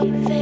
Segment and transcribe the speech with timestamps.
[0.00, 0.39] something.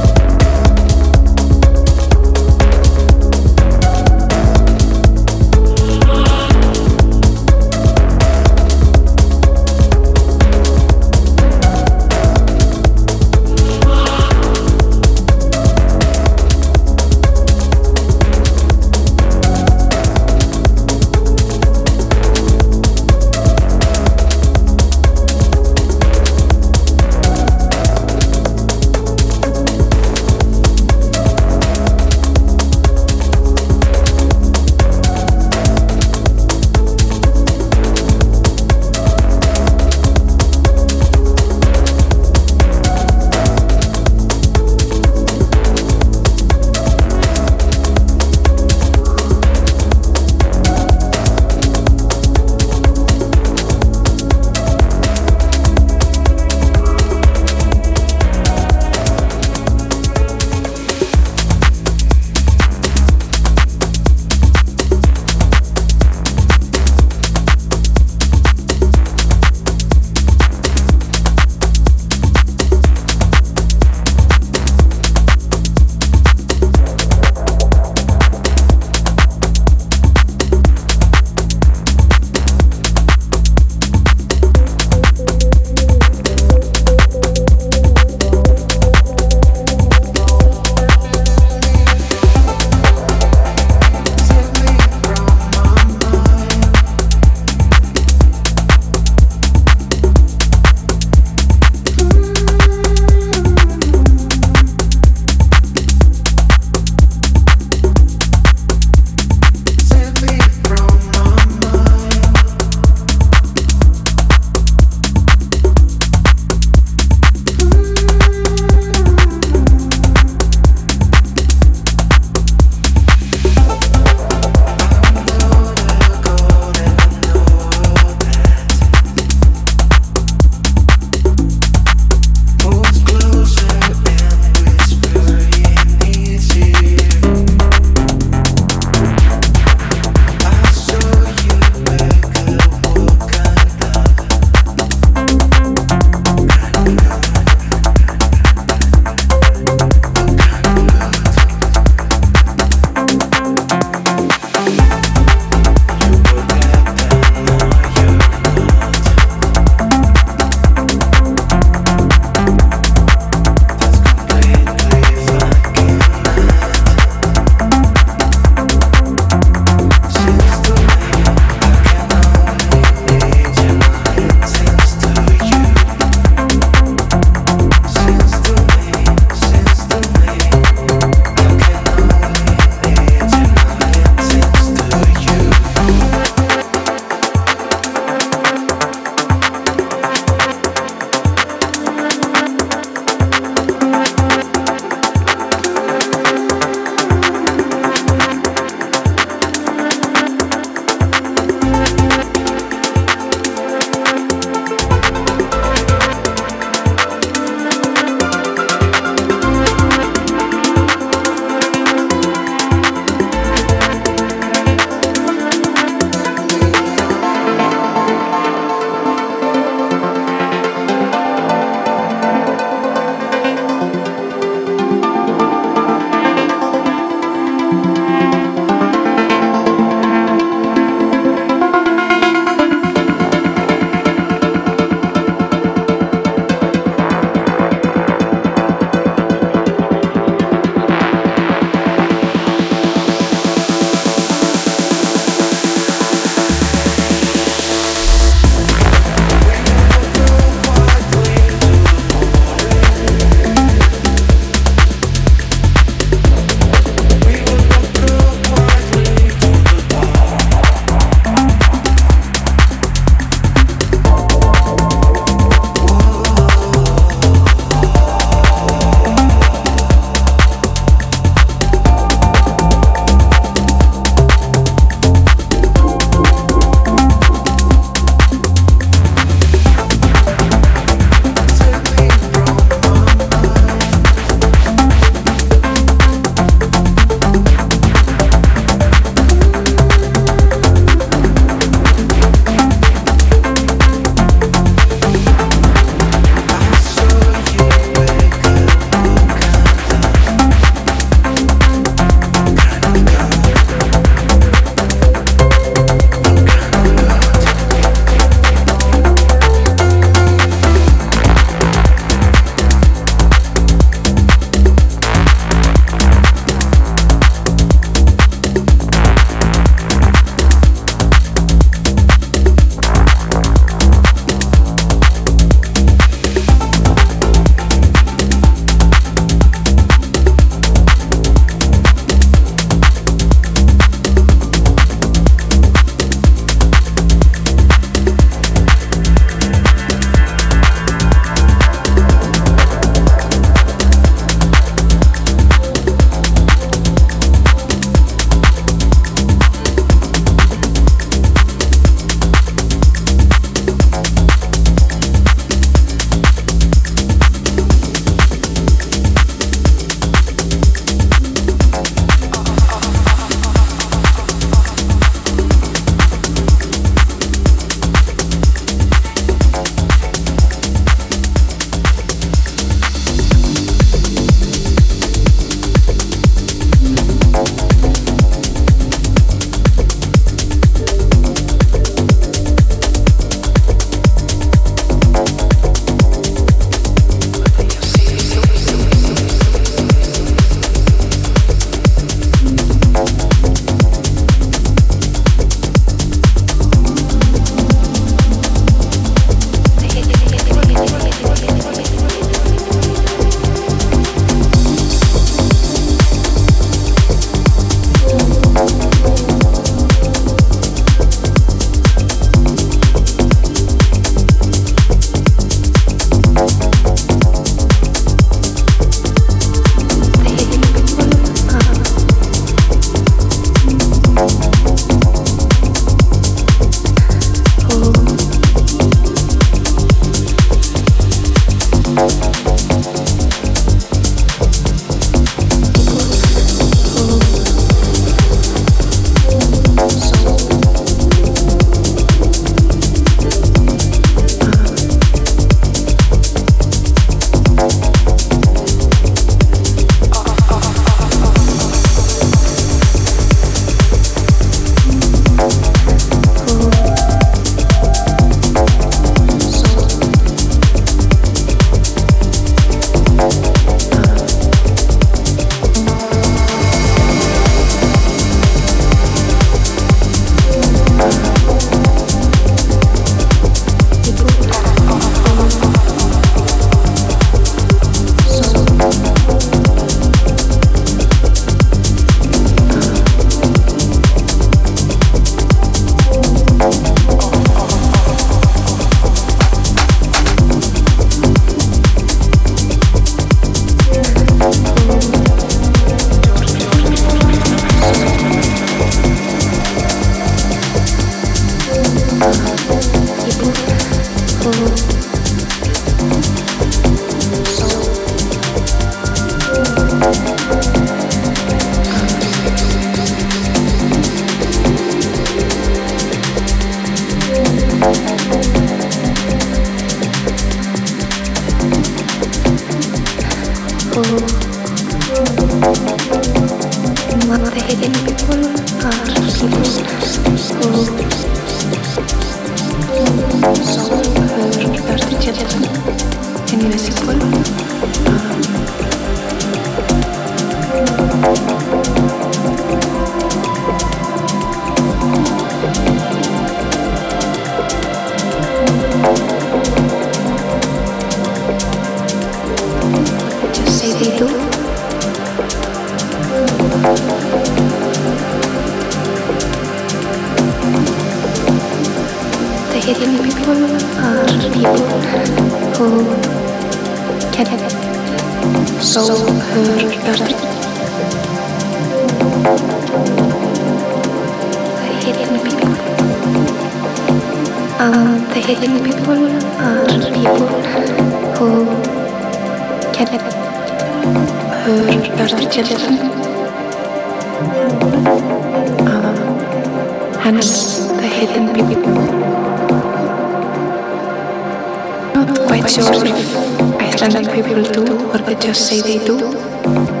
[595.15, 596.35] Not quite sure if
[596.81, 600.00] Icelandic people do or they just say they do.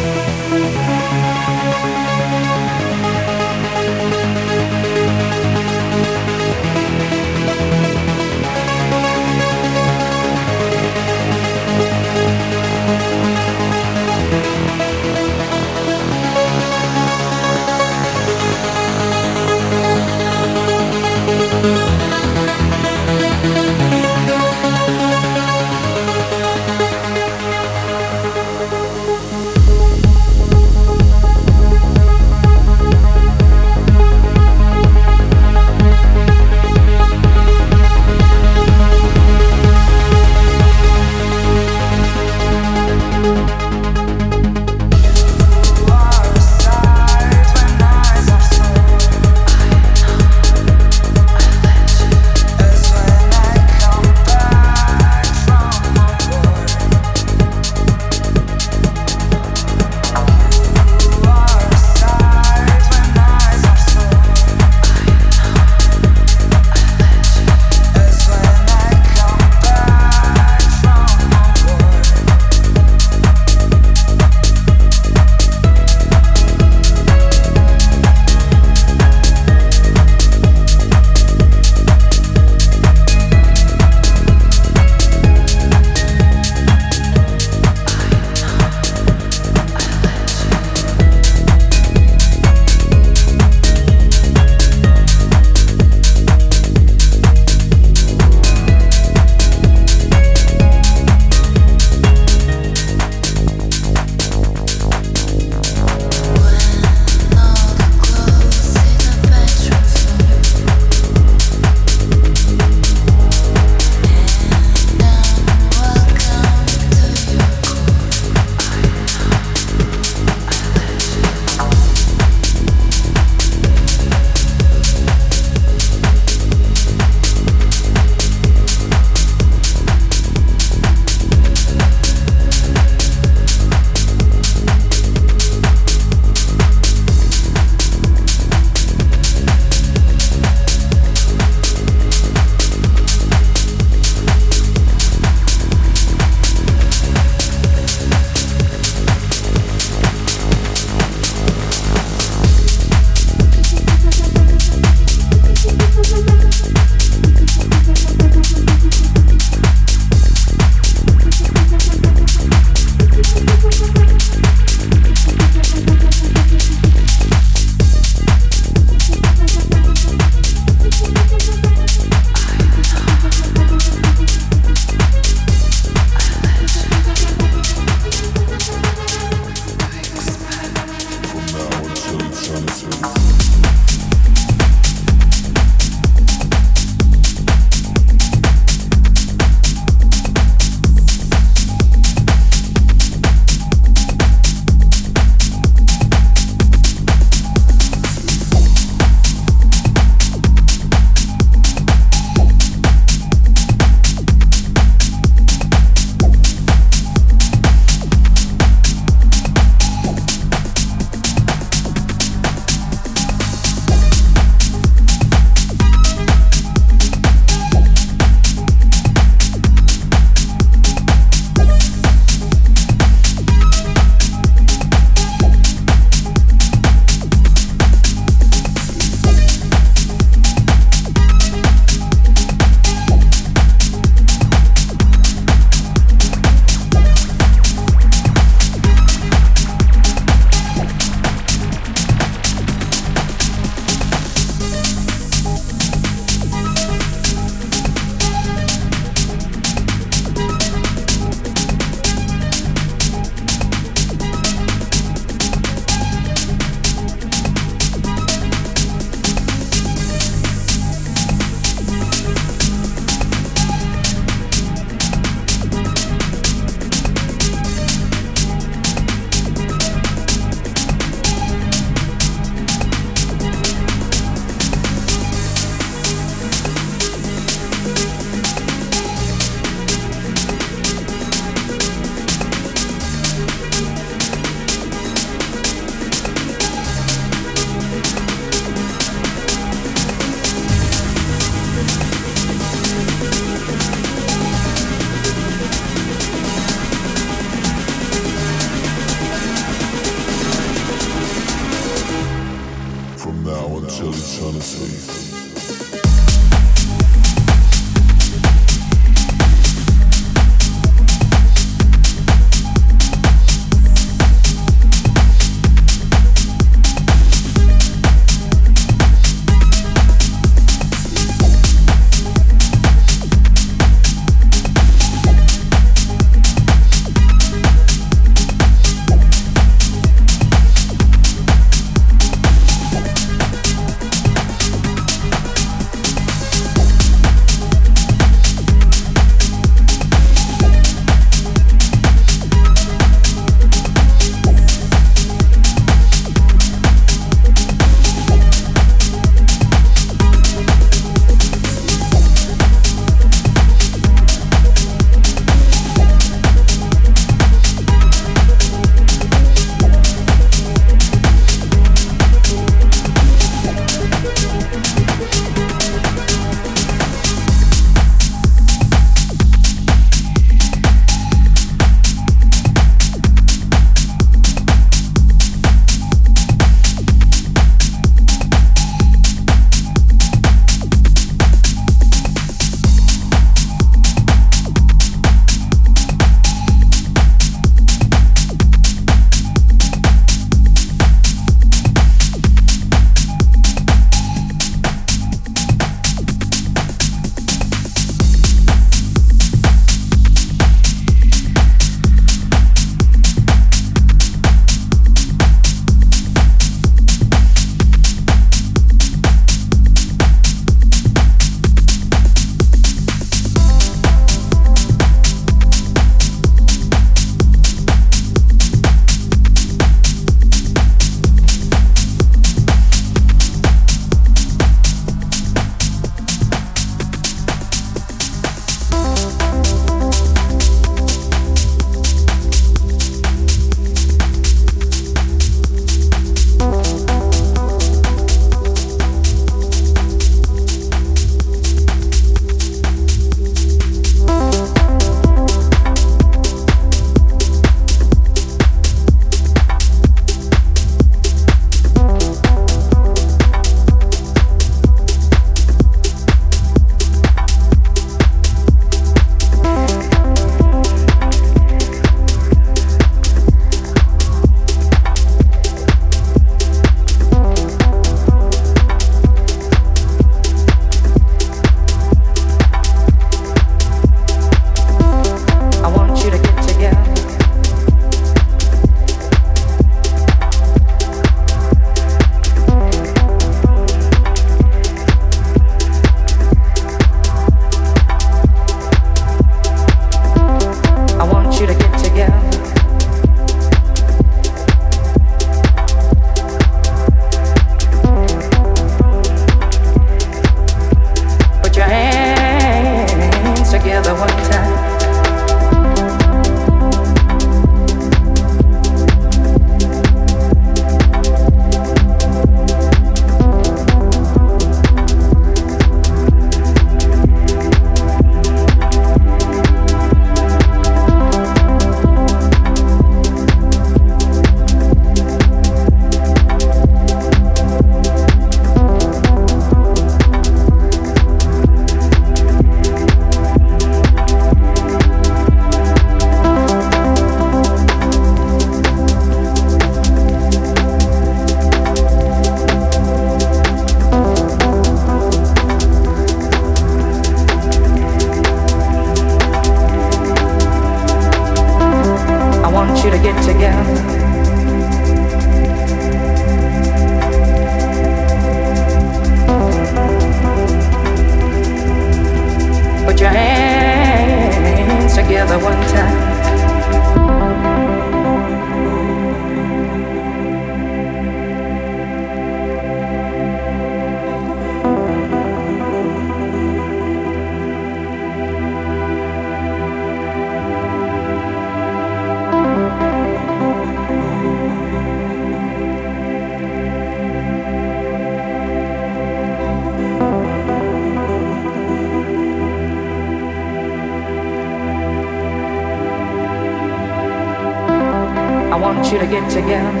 [599.49, 600.00] Together.